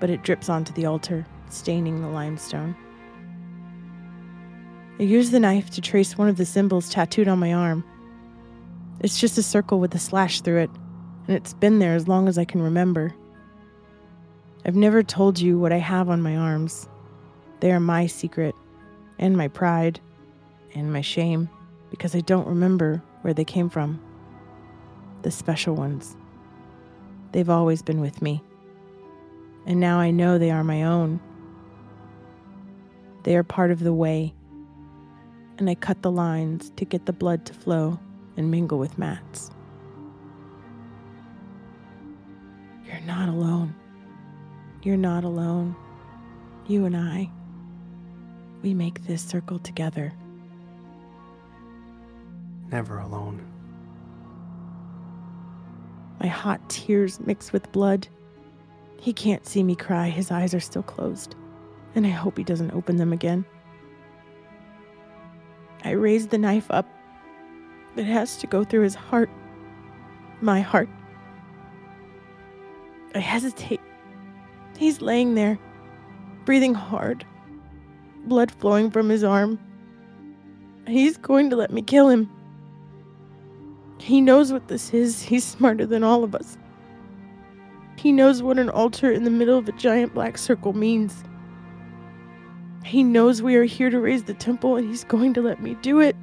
But 0.00 0.08
it 0.08 0.22
drips 0.22 0.48
onto 0.48 0.72
the 0.72 0.86
altar, 0.86 1.26
staining 1.50 2.00
the 2.00 2.08
limestone. 2.08 2.74
I 4.98 5.02
use 5.02 5.30
the 5.30 5.40
knife 5.40 5.68
to 5.72 5.82
trace 5.82 6.16
one 6.16 6.30
of 6.30 6.38
the 6.38 6.46
symbols 6.46 6.88
tattooed 6.88 7.28
on 7.28 7.38
my 7.38 7.52
arm. 7.52 7.84
It's 9.00 9.20
just 9.20 9.36
a 9.36 9.42
circle 9.42 9.80
with 9.80 9.94
a 9.94 9.98
slash 9.98 10.40
through 10.40 10.60
it, 10.60 10.70
and 11.26 11.36
it's 11.36 11.52
been 11.52 11.78
there 11.78 11.94
as 11.94 12.08
long 12.08 12.26
as 12.26 12.38
I 12.38 12.46
can 12.46 12.62
remember. 12.62 13.14
I've 14.68 14.76
never 14.76 15.02
told 15.02 15.40
you 15.40 15.58
what 15.58 15.72
I 15.72 15.78
have 15.78 16.10
on 16.10 16.20
my 16.20 16.36
arms. 16.36 16.90
They 17.60 17.72
are 17.72 17.80
my 17.80 18.06
secret, 18.06 18.54
and 19.18 19.34
my 19.34 19.48
pride, 19.48 19.98
and 20.74 20.92
my 20.92 21.00
shame, 21.00 21.48
because 21.88 22.14
I 22.14 22.20
don't 22.20 22.46
remember 22.46 23.02
where 23.22 23.32
they 23.32 23.46
came 23.46 23.70
from 23.70 23.98
the 25.22 25.30
special 25.30 25.74
ones. 25.74 26.18
They've 27.32 27.48
always 27.48 27.80
been 27.80 28.02
with 28.02 28.20
me. 28.20 28.42
And 29.64 29.80
now 29.80 30.00
I 30.00 30.10
know 30.10 30.36
they 30.36 30.50
are 30.50 30.62
my 30.62 30.82
own. 30.82 31.18
They 33.22 33.36
are 33.36 33.44
part 33.44 33.70
of 33.70 33.80
the 33.80 33.94
way. 33.94 34.34
And 35.56 35.70
I 35.70 35.76
cut 35.76 36.02
the 36.02 36.10
lines 36.10 36.72
to 36.76 36.84
get 36.84 37.06
the 37.06 37.14
blood 37.14 37.46
to 37.46 37.54
flow 37.54 37.98
and 38.36 38.50
mingle 38.50 38.78
with 38.78 38.98
Matt's. 38.98 39.50
You're 42.84 43.00
not 43.00 43.30
alone. 43.30 43.57
You're 44.82 44.96
not 44.96 45.24
alone. 45.24 45.74
You 46.66 46.84
and 46.84 46.96
I, 46.96 47.30
we 48.62 48.74
make 48.74 49.04
this 49.06 49.22
circle 49.22 49.58
together. 49.58 50.12
Never 52.70 52.98
alone. 52.98 53.44
My 56.20 56.26
hot 56.26 56.68
tears 56.68 57.18
mix 57.20 57.52
with 57.52 57.72
blood. 57.72 58.06
He 59.00 59.12
can't 59.12 59.46
see 59.46 59.62
me 59.62 59.74
cry, 59.74 60.08
his 60.08 60.30
eyes 60.30 60.54
are 60.54 60.60
still 60.60 60.82
closed, 60.82 61.34
and 61.94 62.06
I 62.06 62.10
hope 62.10 62.36
he 62.36 62.44
doesn't 62.44 62.72
open 62.72 62.96
them 62.96 63.12
again. 63.12 63.44
I 65.84 65.92
raise 65.92 66.26
the 66.26 66.38
knife 66.38 66.66
up. 66.70 66.86
It 67.96 68.04
has 68.04 68.36
to 68.38 68.46
go 68.46 68.64
through 68.64 68.82
his 68.82 68.94
heart, 68.94 69.30
my 70.40 70.60
heart. 70.60 70.88
I 73.14 73.20
hesitate. 73.20 73.80
He's 74.78 75.00
laying 75.00 75.34
there, 75.34 75.58
breathing 76.44 76.72
hard, 76.72 77.26
blood 78.26 78.52
flowing 78.52 78.92
from 78.92 79.08
his 79.08 79.24
arm. 79.24 79.58
He's 80.86 81.16
going 81.16 81.50
to 81.50 81.56
let 81.56 81.72
me 81.72 81.82
kill 81.82 82.08
him. 82.08 82.30
He 83.98 84.20
knows 84.20 84.52
what 84.52 84.68
this 84.68 84.94
is. 84.94 85.20
He's 85.20 85.44
smarter 85.44 85.84
than 85.84 86.04
all 86.04 86.22
of 86.22 86.32
us. 86.32 86.56
He 87.96 88.12
knows 88.12 88.40
what 88.40 88.60
an 88.60 88.70
altar 88.70 89.10
in 89.10 89.24
the 89.24 89.30
middle 89.30 89.58
of 89.58 89.68
a 89.68 89.72
giant 89.72 90.14
black 90.14 90.38
circle 90.38 90.72
means. 90.72 91.24
He 92.84 93.02
knows 93.02 93.42
we 93.42 93.56
are 93.56 93.64
here 93.64 93.90
to 93.90 93.98
raise 93.98 94.22
the 94.22 94.34
temple, 94.34 94.76
and 94.76 94.88
he's 94.88 95.02
going 95.02 95.34
to 95.34 95.42
let 95.42 95.60
me 95.60 95.74
do 95.82 95.98
it. 95.98 96.14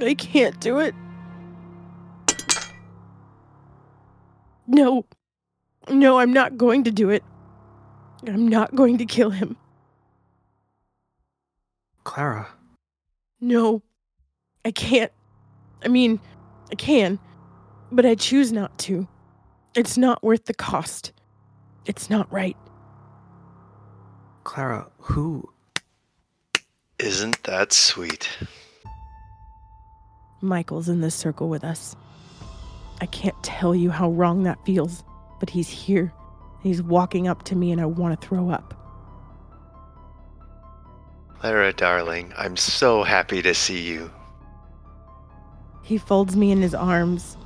I 0.00 0.14
can't 0.14 0.58
do 0.60 0.78
it. 0.78 0.94
No. 4.68 5.04
No, 5.88 6.18
I'm 6.18 6.32
not 6.32 6.56
going 6.56 6.84
to 6.84 6.90
do 6.90 7.10
it. 7.10 7.22
I'm 8.26 8.48
not 8.48 8.74
going 8.74 8.98
to 8.98 9.06
kill 9.06 9.30
him. 9.30 9.56
Clara, 12.04 12.48
No. 13.40 13.82
I 14.64 14.70
can't. 14.72 15.12
I 15.84 15.88
mean, 15.88 16.18
I 16.72 16.74
can, 16.74 17.20
but 17.92 18.04
I 18.04 18.16
choose 18.16 18.50
not 18.50 18.76
to. 18.80 19.06
It's 19.76 19.96
not 19.96 20.24
worth 20.24 20.46
the 20.46 20.54
cost. 20.54 21.12
It's 21.84 22.10
not 22.10 22.30
right. 22.32 22.56
Clara, 24.42 24.88
who? 24.98 25.48
Isn't 26.98 27.40
that 27.44 27.72
sweet? 27.72 28.28
Michael's 30.40 30.88
in 30.88 31.00
this 31.00 31.14
circle 31.14 31.48
with 31.48 31.62
us. 31.62 31.94
I 33.00 33.06
can't 33.06 33.40
tell 33.44 33.74
you 33.74 33.90
how 33.90 34.10
wrong 34.10 34.42
that 34.44 34.58
feels, 34.64 35.04
but 35.38 35.50
he's 35.50 35.68
here. 35.68 36.12
He's 36.62 36.82
walking 36.82 37.28
up 37.28 37.44
to 37.44 37.56
me, 37.56 37.72
and 37.72 37.80
I 37.80 37.86
want 37.86 38.20
to 38.20 38.26
throw 38.26 38.50
up. 38.50 38.74
Clara, 41.38 41.72
darling, 41.72 42.32
I'm 42.36 42.56
so 42.56 43.02
happy 43.02 43.42
to 43.42 43.54
see 43.54 43.82
you. 43.82 44.10
He 45.82 45.98
folds 45.98 46.36
me 46.36 46.50
in 46.50 46.60
his 46.60 46.74
arms. 46.74 47.36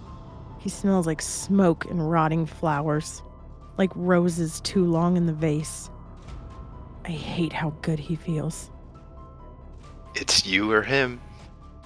He 0.58 0.68
smells 0.70 1.06
like 1.06 1.20
smoke 1.20 1.84
and 1.90 2.10
rotting 2.10 2.46
flowers, 2.46 3.22
like 3.76 3.90
roses 3.94 4.60
too 4.60 4.84
long 4.84 5.16
in 5.16 5.26
the 5.26 5.32
vase. 5.32 5.90
I 7.04 7.10
hate 7.10 7.52
how 7.52 7.70
good 7.82 7.98
he 7.98 8.14
feels. 8.14 8.70
It's 10.14 10.46
you 10.46 10.70
or 10.70 10.82
him. 10.82 11.20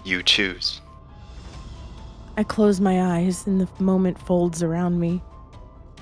You 0.05 0.23
choose. 0.23 0.81
I 2.37 2.43
close 2.43 2.81
my 2.81 3.17
eyes 3.17 3.47
and 3.47 3.61
the 3.61 3.69
moment 3.83 4.19
folds 4.19 4.63
around 4.63 4.99
me, 4.99 5.23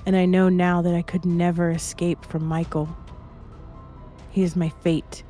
and 0.05 0.15
I 0.15 0.25
know 0.25 0.49
now 0.49 0.81
that 0.81 0.93
I 0.93 1.01
could 1.01 1.25
never 1.25 1.71
escape 1.71 2.25
from 2.25 2.45
Michael 2.45 2.89
He 4.31 4.43
is 4.43 4.55
my 4.55 4.69
fate. 4.69 5.23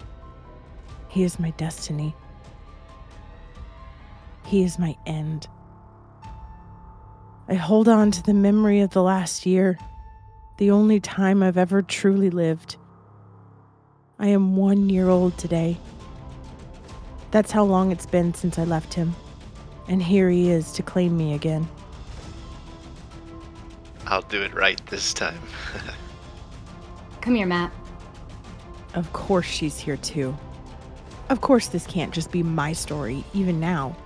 He 1.09 1.23
is 1.23 1.39
my 1.39 1.51
destiny. 1.51 2.15
He 4.45 4.63
is 4.63 4.79
my 4.79 4.95
end. 5.05 5.47
I 7.47 7.55
hold 7.55 7.87
on 7.87 8.11
to 8.11 8.23
the 8.23 8.33
memory 8.33 8.79
of 8.79 8.91
the 8.91 9.03
last 9.03 9.45
year, 9.45 9.77
the 10.57 10.71
only 10.71 10.99
time 10.99 11.43
I've 11.43 11.57
ever 11.57 11.81
truly 11.81 12.29
lived. 12.29 12.77
I 14.17 14.27
am 14.27 14.55
one 14.55 14.89
year 14.89 15.09
old 15.09 15.37
today. 15.37 15.77
That's 17.31 17.51
how 17.51 17.63
long 17.63 17.91
it's 17.91 18.05
been 18.05 18.33
since 18.33 18.57
I 18.57 18.63
left 18.63 18.93
him. 18.93 19.15
And 19.87 20.01
here 20.01 20.29
he 20.29 20.49
is 20.49 20.71
to 20.73 20.83
claim 20.83 21.17
me 21.17 21.33
again. 21.33 21.67
I'll 24.13 24.21
do 24.21 24.43
it 24.43 24.53
right 24.53 24.79
this 24.85 25.11
time. 25.11 25.39
Come 27.21 27.33
here, 27.33 27.47
Matt. 27.47 27.73
Of 28.93 29.11
course 29.11 29.47
she's 29.47 29.79
here 29.79 29.97
too. 29.97 30.37
Of 31.29 31.41
course 31.41 31.69
this 31.69 31.87
can't 31.87 32.13
just 32.13 32.31
be 32.31 32.43
my 32.43 32.73
story, 32.73 33.23
even 33.33 33.59
now. 33.59 33.97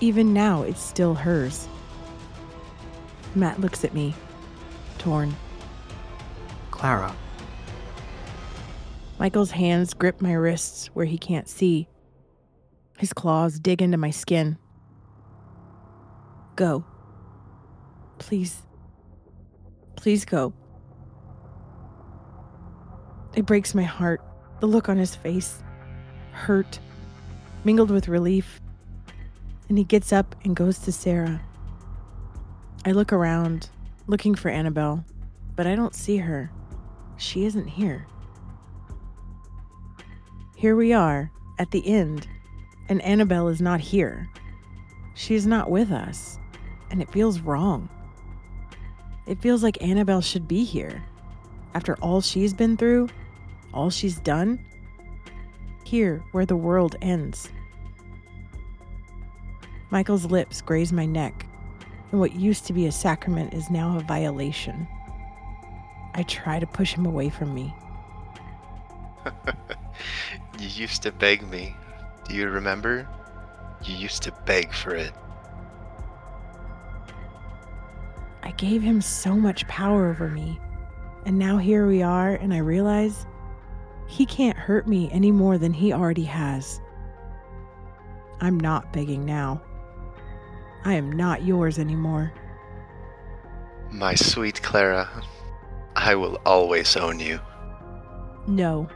Even 0.00 0.34
now, 0.34 0.62
it's 0.62 0.82
still 0.82 1.14
hers. 1.14 1.68
Matt 3.36 3.60
looks 3.60 3.84
at 3.84 3.94
me, 3.94 4.16
torn. 4.98 5.36
Clara, 6.72 7.14
Michael's 9.20 9.52
hands 9.52 9.94
grip 9.94 10.20
my 10.20 10.32
wrists 10.32 10.88
where 10.88 11.06
he 11.06 11.18
can't 11.18 11.48
see. 11.48 11.86
His 12.98 13.12
claws 13.12 13.60
dig 13.60 13.80
into 13.80 13.96
my 13.96 14.10
skin. 14.10 14.58
Go. 16.56 16.84
Please. 18.18 18.63
Please 20.04 20.26
go. 20.26 20.52
It 23.34 23.46
breaks 23.46 23.74
my 23.74 23.84
heart. 23.84 24.20
The 24.60 24.66
look 24.66 24.90
on 24.90 24.98
his 24.98 25.16
face. 25.16 25.62
Hurt, 26.32 26.78
mingled 27.64 27.90
with 27.90 28.06
relief. 28.06 28.60
And 29.70 29.78
he 29.78 29.84
gets 29.84 30.12
up 30.12 30.36
and 30.44 30.54
goes 30.54 30.78
to 30.80 30.92
Sarah. 30.92 31.40
I 32.84 32.92
look 32.92 33.14
around, 33.14 33.70
looking 34.06 34.34
for 34.34 34.50
Annabelle, 34.50 35.06
but 35.56 35.66
I 35.66 35.74
don't 35.74 35.94
see 35.94 36.18
her. 36.18 36.52
She 37.16 37.46
isn't 37.46 37.68
here. 37.68 38.06
Here 40.54 40.76
we 40.76 40.92
are, 40.92 41.30
at 41.58 41.70
the 41.70 41.88
end, 41.88 42.28
and 42.90 43.00
Annabelle 43.00 43.48
is 43.48 43.62
not 43.62 43.80
here. 43.80 44.28
She 45.14 45.34
is 45.34 45.46
not 45.46 45.70
with 45.70 45.90
us, 45.90 46.38
and 46.90 47.00
it 47.00 47.10
feels 47.10 47.40
wrong. 47.40 47.88
It 49.26 49.40
feels 49.40 49.62
like 49.62 49.82
Annabelle 49.82 50.20
should 50.20 50.46
be 50.46 50.64
here. 50.64 51.02
After 51.74 51.94
all 51.96 52.20
she's 52.20 52.52
been 52.52 52.76
through, 52.76 53.08
all 53.72 53.90
she's 53.90 54.20
done, 54.20 54.64
here 55.84 56.22
where 56.32 56.46
the 56.46 56.56
world 56.56 56.96
ends. 57.02 57.48
Michael's 59.90 60.26
lips 60.26 60.60
graze 60.60 60.92
my 60.92 61.06
neck, 61.06 61.46
and 62.10 62.20
what 62.20 62.34
used 62.34 62.66
to 62.66 62.72
be 62.72 62.86
a 62.86 62.92
sacrament 62.92 63.54
is 63.54 63.70
now 63.70 63.96
a 63.96 64.02
violation. 64.02 64.86
I 66.14 66.22
try 66.24 66.58
to 66.58 66.66
push 66.66 66.94
him 66.94 67.06
away 67.06 67.30
from 67.30 67.54
me. 67.54 67.74
you 70.58 70.68
used 70.68 71.02
to 71.02 71.12
beg 71.12 71.48
me. 71.48 71.74
Do 72.28 72.34
you 72.34 72.48
remember? 72.48 73.08
You 73.84 73.96
used 73.96 74.22
to 74.24 74.32
beg 74.46 74.72
for 74.72 74.94
it. 74.94 75.12
Gave 78.56 78.82
him 78.82 79.00
so 79.00 79.34
much 79.34 79.66
power 79.68 80.08
over 80.08 80.28
me, 80.28 80.60
and 81.26 81.38
now 81.38 81.58
here 81.58 81.86
we 81.86 82.02
are, 82.02 82.34
and 82.34 82.52
I 82.52 82.58
realize 82.58 83.26
he 84.06 84.26
can't 84.26 84.56
hurt 84.56 84.86
me 84.86 85.10
any 85.10 85.32
more 85.32 85.58
than 85.58 85.72
he 85.72 85.92
already 85.92 86.24
has. 86.24 86.80
I'm 88.40 88.58
not 88.58 88.92
begging 88.92 89.24
now. 89.24 89.62
I 90.84 90.94
am 90.94 91.10
not 91.10 91.44
yours 91.44 91.78
anymore. 91.78 92.32
My 93.90 94.14
sweet 94.14 94.60
Clara, 94.62 95.08
I 95.96 96.14
will 96.14 96.40
always 96.44 96.96
own 96.96 97.20
you. 97.20 97.40
No. 98.46 98.88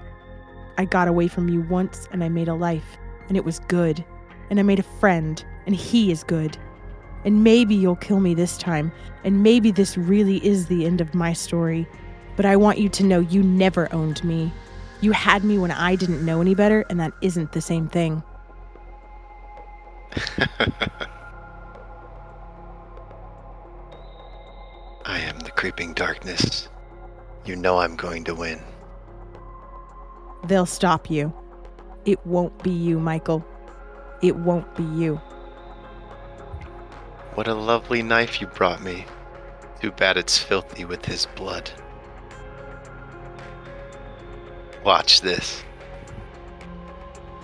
I 0.76 0.84
got 0.84 1.08
away 1.08 1.28
from 1.28 1.48
you 1.48 1.62
once 1.62 2.08
and 2.12 2.22
I 2.22 2.28
made 2.28 2.48
a 2.48 2.54
life, 2.54 2.98
and 3.28 3.36
it 3.36 3.44
was 3.44 3.60
good. 3.60 4.04
And 4.50 4.58
I 4.58 4.62
made 4.62 4.78
a 4.78 4.82
friend, 5.00 5.42
and 5.66 5.74
he 5.74 6.10
is 6.10 6.24
good. 6.24 6.58
And 7.24 7.42
maybe 7.44 7.74
you'll 7.74 7.96
kill 7.96 8.20
me 8.20 8.34
this 8.34 8.56
time, 8.56 8.92
and 9.24 9.42
maybe 9.42 9.70
this 9.70 9.96
really 9.98 10.44
is 10.46 10.66
the 10.66 10.86
end 10.86 11.00
of 11.00 11.14
my 11.14 11.32
story. 11.32 11.86
But 12.36 12.46
I 12.46 12.56
want 12.56 12.78
you 12.78 12.88
to 12.88 13.04
know 13.04 13.20
you 13.20 13.42
never 13.42 13.92
owned 13.92 14.22
me. 14.22 14.52
You 15.00 15.12
had 15.12 15.44
me 15.44 15.58
when 15.58 15.70
I 15.70 15.96
didn't 15.96 16.24
know 16.24 16.40
any 16.40 16.54
better, 16.54 16.84
and 16.90 16.98
that 17.00 17.12
isn't 17.20 17.52
the 17.52 17.60
same 17.60 17.88
thing. 17.88 18.22
I 25.04 25.20
am 25.20 25.38
the 25.40 25.50
creeping 25.50 25.94
darkness. 25.94 26.68
You 27.44 27.56
know 27.56 27.78
I'm 27.78 27.96
going 27.96 28.24
to 28.24 28.34
win. 28.34 28.60
They'll 30.44 30.66
stop 30.66 31.10
you. 31.10 31.32
It 32.04 32.24
won't 32.26 32.62
be 32.62 32.70
you, 32.70 32.98
Michael. 32.98 33.44
It 34.22 34.36
won't 34.36 34.74
be 34.76 34.84
you. 34.84 35.20
What 37.38 37.46
a 37.46 37.54
lovely 37.54 38.02
knife 38.02 38.40
you 38.40 38.48
brought 38.48 38.82
me. 38.82 39.06
Too 39.80 39.92
bad 39.92 40.16
it's 40.16 40.36
filthy 40.36 40.84
with 40.84 41.04
his 41.04 41.26
blood. 41.36 41.70
Watch 44.84 45.20
this. 45.20 45.62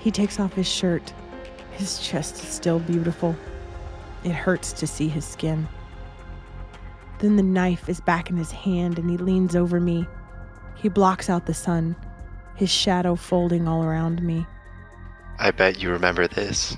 He 0.01 0.11
takes 0.11 0.41
off 0.41 0.53
his 0.53 0.67
shirt. 0.67 1.13
His 1.71 2.01
chest 2.01 2.43
is 2.43 2.49
still 2.49 2.81
beautiful. 2.81 3.37
It 4.25 4.33
hurts 4.33 4.73
to 4.73 4.87
see 4.89 5.07
his 5.07 5.25
skin. 5.25 5.69
Then 7.21 7.37
the 7.37 7.45
knife 7.45 7.89
is 7.89 8.01
back 8.01 8.31
in 8.31 8.37
his 8.37 8.51
hand 8.51 8.99
and 8.99 9.09
he 9.09 9.17
leans 9.17 9.55
over 9.55 9.79
me. 9.79 10.09
He 10.75 10.89
blocks 10.89 11.31
out 11.31 11.47
the 11.47 11.55
sun, 11.55 11.95
his 12.57 12.69
shadow 12.69 13.15
folding 13.15 13.69
all 13.69 13.85
around 13.85 14.25
me. 14.25 14.45
I 15.39 15.53
bet 15.53 15.81
you 15.81 15.93
remember 15.93 16.27
this. 16.27 16.77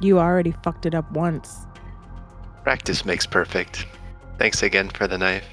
You 0.00 0.18
already 0.18 0.50
fucked 0.64 0.84
it 0.84 0.92
up 0.92 1.08
once. 1.12 1.64
Practice 2.66 3.04
makes 3.04 3.26
perfect. 3.26 3.86
Thanks 4.38 4.64
again 4.64 4.88
for 4.88 5.06
the 5.06 5.16
knife. 5.16 5.46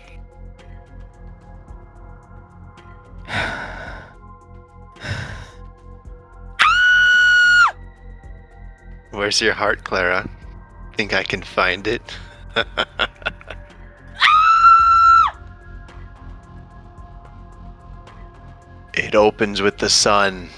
Where's 9.12 9.40
your 9.40 9.54
heart, 9.54 9.84
Clara? 9.84 10.28
Think 10.98 11.14
I 11.14 11.22
can 11.22 11.44
find 11.44 11.86
it? 11.86 12.02
it 18.96 19.14
opens 19.14 19.62
with 19.62 19.78
the 19.78 19.90
sun. 19.90 20.50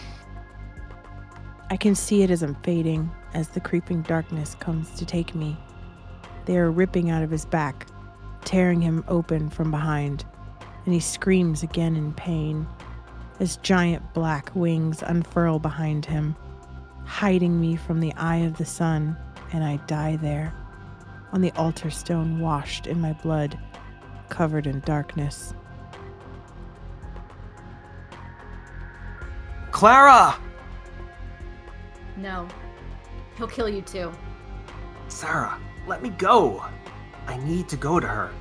I 1.69 1.75
can 1.75 1.95
see 1.95 2.23
it 2.23 2.31
as 2.31 2.41
I'm 2.41 2.55
fading, 2.63 3.11
as 3.33 3.49
the 3.49 3.59
creeping 3.59 4.03
darkness 4.03 4.55
comes 4.55 4.91
to 4.91 5.05
take 5.05 5.35
me. 5.35 5.57
They 6.45 6.57
are 6.57 6.71
ripping 6.71 7.09
out 7.09 7.23
of 7.23 7.31
his 7.31 7.45
back, 7.45 7.87
tearing 8.43 8.81
him 8.81 9.03
open 9.07 9.49
from 9.49 9.71
behind, 9.71 10.25
and 10.85 10.93
he 10.93 10.99
screams 10.99 11.63
again 11.63 11.95
in 11.95 12.13
pain 12.13 12.67
as 13.39 13.57
giant 13.57 14.13
black 14.13 14.51
wings 14.55 15.03
unfurl 15.03 15.59
behind 15.59 16.05
him, 16.05 16.35
hiding 17.05 17.59
me 17.59 17.75
from 17.75 17.99
the 17.99 18.13
eye 18.13 18.37
of 18.37 18.57
the 18.57 18.65
sun, 18.65 19.17
and 19.51 19.63
I 19.63 19.77
die 19.87 20.15
there, 20.15 20.53
on 21.31 21.41
the 21.41 21.51
altar 21.51 21.89
stone 21.89 22.39
washed 22.39 22.87
in 22.87 23.01
my 23.01 23.13
blood, 23.13 23.59
covered 24.29 24.67
in 24.67 24.79
darkness. 24.81 25.53
Clara! 29.71 30.35
No. 32.15 32.47
He'll 33.37 33.47
kill 33.47 33.67
you 33.67 33.81
too. 33.81 34.11
Sarah, 35.09 35.59
let 35.87 36.01
me 36.01 36.09
go. 36.09 36.63
I 37.27 37.37
need 37.37 37.67
to 37.69 37.77
go 37.77 37.99
to 37.99 38.07
her. 38.07 38.31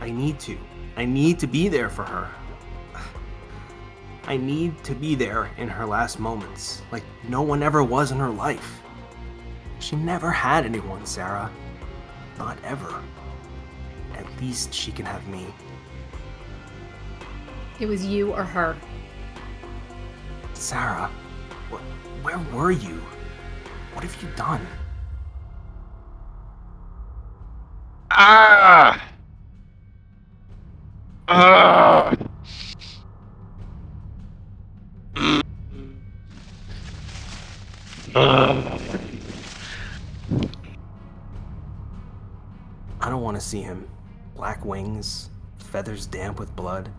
I 0.00 0.10
need 0.10 0.38
to. 0.40 0.58
I 0.96 1.04
need 1.04 1.38
to 1.40 1.46
be 1.46 1.68
there 1.68 1.88
for 1.88 2.04
her. 2.04 2.28
I 4.24 4.36
need 4.36 4.82
to 4.84 4.94
be 4.94 5.14
there 5.14 5.50
in 5.56 5.68
her 5.68 5.86
last 5.86 6.18
moments, 6.18 6.82
like 6.92 7.04
no 7.28 7.42
one 7.42 7.62
ever 7.62 7.82
was 7.82 8.12
in 8.12 8.18
her 8.18 8.30
life. 8.30 8.82
She 9.78 9.96
never 9.96 10.30
had 10.30 10.64
anyone, 10.64 11.06
Sarah. 11.06 11.50
Not 12.38 12.58
ever. 12.64 13.02
At 14.14 14.26
least 14.40 14.72
she 14.72 14.92
can 14.92 15.06
have 15.06 15.26
me. 15.28 15.46
It 17.78 17.86
was 17.86 18.04
you 18.04 18.32
or 18.32 18.44
her. 18.44 18.76
Sarah, 20.52 21.10
wh- 21.70 22.24
where 22.24 22.38
were 22.52 22.70
you? 22.70 23.00
What 23.94 24.04
have 24.04 24.22
you 24.22 24.28
done? 24.36 24.66
Ah! 28.22 29.02
Ah. 31.26 32.14
Mm. 35.14 35.42
ah! 38.14 38.78
I 43.00 43.08
don't 43.08 43.22
want 43.22 43.38
to 43.38 43.40
see 43.40 43.62
him. 43.62 43.88
Black 44.36 44.66
wings, 44.66 45.30
feathers 45.56 46.04
damp 46.04 46.38
with 46.38 46.54
blood, 46.54 46.90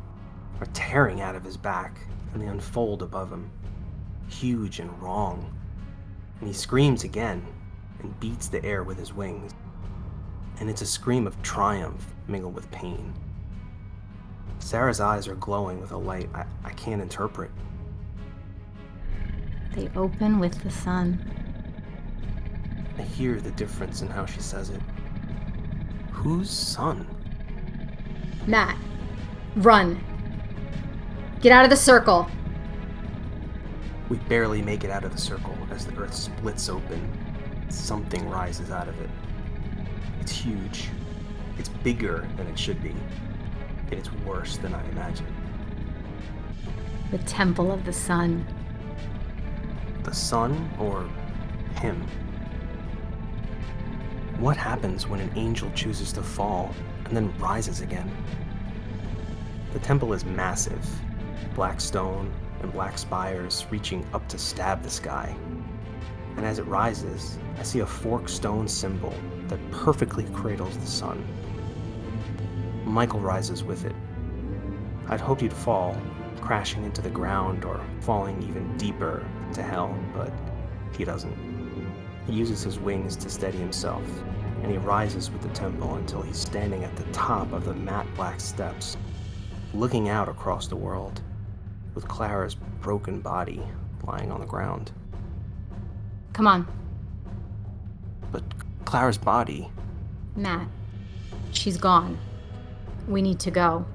are 0.60 0.66
tearing 0.74 1.22
out 1.22 1.36
of 1.36 1.44
his 1.44 1.56
back, 1.56 2.00
and 2.34 2.42
they 2.42 2.48
unfold 2.48 3.04
above 3.04 3.32
him, 3.32 3.52
huge 4.28 4.80
and 4.80 5.00
wrong. 5.00 5.56
And 6.40 6.48
he 6.48 6.54
screams 6.56 7.04
again 7.04 7.46
and 8.00 8.20
beats 8.20 8.48
the 8.48 8.66
air 8.66 8.82
with 8.82 8.98
his 8.98 9.14
wings. 9.14 9.54
And 10.62 10.70
it's 10.70 10.84
a 10.84 10.86
scream 10.86 11.26
of 11.26 11.42
triumph 11.42 12.06
mingled 12.28 12.54
with 12.54 12.70
pain. 12.70 13.16
Sarah's 14.60 15.00
eyes 15.00 15.28
are 15.28 15.34
glowing 15.34 15.82
with 15.82 15.92
a 15.92 15.98
light 15.98 16.30
I, 16.36 16.46
I 16.64 16.70
can't 16.74 17.02
interpret. 17.02 17.50
They 19.74 19.90
open 19.96 20.40
with 20.40 20.62
the 20.64 20.70
sun. 20.70 21.20
I 22.96 23.02
hear 23.02 23.42
the 23.42 23.50
difference 23.52 24.04
in 24.04 24.08
how 24.08 24.28
she 24.28 24.40
says 24.40 24.70
it. 24.70 24.82
Whose 26.12 26.52
son? 26.52 27.08
Matt, 28.46 28.78
run. 29.56 30.00
Get 31.42 31.52
out 31.52 31.64
of 31.64 31.72
the 31.72 31.76
circle. 31.76 32.30
We 34.10 34.18
barely 34.30 34.62
make 34.62 34.84
it 34.84 34.92
out 34.92 35.06
of 35.06 35.12
the 35.12 35.18
circle 35.18 35.58
as 35.72 35.88
the 35.88 35.98
earth 35.98 36.14
splits 36.14 36.70
open. 36.70 37.02
Something 37.70 38.30
rises 38.30 38.70
out 38.70 38.88
of 38.88 39.02
it. 39.02 39.10
It's 40.22 40.32
huge. 40.32 40.90
It's 41.58 41.70
bigger 41.70 42.28
than 42.38 42.48
it 42.48 42.58
should 42.58 42.82
be. 42.82 42.96
And 43.90 43.94
it's 43.94 44.14
worse 44.26 44.58
than 44.58 44.74
I 44.74 44.88
imagined. 44.90 45.34
The 47.12 47.18
Temple 47.18 47.72
of 47.72 47.84
the 47.84 47.92
Sun. 47.92 48.46
The 50.04 50.14
sun 50.14 50.70
or 50.80 51.10
him? 51.80 52.02
What 54.40 54.58
happens 54.58 55.08
when 55.08 55.20
an 55.20 55.32
angel 55.36 55.70
chooses 55.76 56.14
to 56.14 56.24
fall 56.24 56.74
and 57.06 57.16
then 57.16 57.38
rises 57.38 57.82
again? 57.82 58.10
The 59.74 59.80
temple 59.80 60.14
is 60.14 60.26
massive 60.26 60.84
black 61.54 61.82
stone 61.82 62.32
and 62.62 62.72
black 62.72 62.98
spires 62.98 63.66
reaching 63.70 64.06
up 64.14 64.28
to 64.30 64.38
stab 64.38 64.84
the 64.84 64.90
sky. 64.90 65.36
And 66.38 66.46
as 66.46 66.60
it 66.60 66.64
rises, 66.64 67.38
I 67.60 67.64
see 67.64 67.80
a 67.80 67.86
forked 67.86 68.30
stone 68.30 68.68
symbol 68.68 69.14
that 69.52 69.72
perfectly 69.72 70.24
cradles 70.34 70.78
the 70.78 70.88
sun. 70.88 71.24
Michael 72.86 73.20
rises 73.20 73.64
with 73.64 73.86
it. 73.86 73.96
I'd 75.10 75.20
hoped 75.20 75.42
he'd 75.42 75.54
fall, 75.54 75.96
crashing 76.40 76.86
into 76.86 77.02
the 77.02 77.10
ground 77.10 77.66
or 77.66 77.80
falling 78.00 78.42
even 78.44 78.76
deeper 78.78 79.24
to 79.54 79.62
hell, 79.62 79.96
but 80.16 80.32
he 80.98 81.04
doesn't. 81.04 81.36
He 82.28 82.34
uses 82.34 82.64
his 82.64 82.80
wings 82.80 83.18
to 83.18 83.30
steady 83.30 83.58
himself, 83.58 84.04
and 84.64 84.72
he 84.72 84.78
rises 84.78 85.30
with 85.30 85.42
the 85.42 85.50
temple 85.50 85.96
until 85.96 86.22
he's 86.22 86.38
standing 86.38 86.86
at 86.86 86.96
the 86.96 87.04
top 87.12 87.52
of 87.52 87.66
the 87.66 87.74
matte 87.74 88.08
black 88.16 88.40
steps, 88.40 88.96
looking 89.74 90.08
out 90.08 90.30
across 90.30 90.68
the 90.68 90.78
world, 90.78 91.22
with 91.94 92.08
Clara's 92.08 92.56
broken 92.56 93.20
body 93.20 93.62
lying 94.06 94.32
on 94.32 94.40
the 94.40 94.46
ground. 94.46 94.92
Come 96.32 96.48
on, 96.48 96.66
But 98.32 98.44
Clara's 98.92 99.18
body, 99.18 99.70
Matt. 100.36 100.68
She's 101.54 101.78
gone. 101.78 102.18
We 103.08 103.22
need 103.22 103.40
to 103.40 103.50
go. 103.50 103.86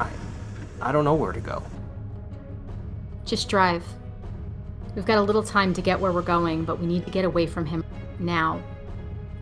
I, 0.00 0.10
I 0.82 0.90
don't 0.90 1.04
know 1.04 1.14
where 1.14 1.30
to 1.30 1.38
go. 1.38 1.62
Just 3.24 3.48
drive. 3.48 3.84
We've 4.96 5.06
got 5.06 5.18
a 5.18 5.22
little 5.22 5.44
time 5.44 5.72
to 5.74 5.80
get 5.80 6.00
where 6.00 6.10
we're 6.10 6.20
going, 6.20 6.64
but 6.64 6.80
we 6.80 6.86
need 6.86 7.04
to 7.04 7.12
get 7.12 7.24
away 7.24 7.46
from 7.46 7.64
him 7.64 7.84
now 8.18 8.60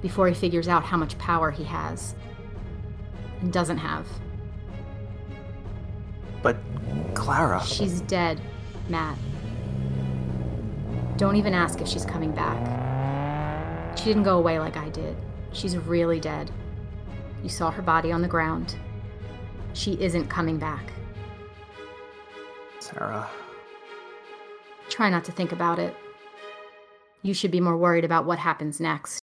before 0.03 0.29
he 0.29 0.35
figures 0.35 0.69
out 0.69 0.85
how 0.85 0.99
much 0.99 1.16
power 1.16 1.51
he 1.51 1.64
has 1.64 2.14
and 3.40 3.51
doesn't 3.51 3.79
have. 3.79 4.07
But 6.42 6.59
Clara, 7.14 7.64
She's 7.64 8.03
dead, 8.03 8.42
Matt. 8.90 9.16
Don't 11.17 11.37
even 11.37 11.55
ask 11.55 11.81
if 11.81 11.89
she's 11.89 12.05
coming 12.05 12.33
back. 12.33 13.99
She 13.99 14.05
didn't 14.05 14.25
go 14.25 14.39
away 14.39 14.59
like 14.59 14.77
I 14.77 14.89
did. 14.91 15.17
She's 15.53 15.77
really 15.77 16.21
dead. 16.21 16.51
You 17.43 17.49
saw 17.49 17.71
her 17.71 17.83
body 17.83 18.13
on 18.13 18.23
the 18.23 18.29
ground. 18.29 18.77
She 19.73 20.01
isn't 20.01 20.29
coming 20.29 20.59
back. 20.59 20.93
Sarah, 22.81 23.29
Try 24.89 25.11
not 25.11 25.25
to 25.25 25.33
think 25.33 25.53
about 25.53 25.79
it. 25.79 25.95
You 27.23 27.35
should 27.35 27.51
be 27.51 27.61
more 27.61 27.77
worried 27.77 28.05
about 28.05 28.25
what 28.25 28.39
happens 28.39 28.81
next. 28.81 29.26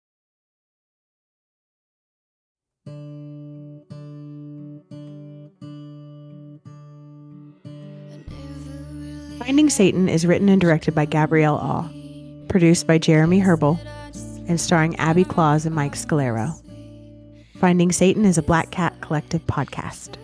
Finding 9.45 9.69
Satan 9.69 10.08
is 10.08 10.25
written 10.25 10.47
and 10.47 10.62
directed 10.62 10.95
by 10.95 11.03
Gabrielle 11.03 11.58
Awe, 11.58 11.89
produced 12.47 12.88
by 12.88 12.97
Jeremy 12.97 13.39
Herbal, 13.39 13.77
and 14.47 14.58
starring 14.60 14.95
Abby 14.95 15.25
Claus 15.25 15.65
and 15.65 15.75
Mike 15.75 15.95
Scalero. 15.95 16.53
Finding 17.60 17.91
Satan 17.91 18.23
is 18.23 18.38
a 18.38 18.41
Black 18.41 18.71
Cat 18.71 19.01
Collective 19.01 19.45
podcast. 19.45 20.15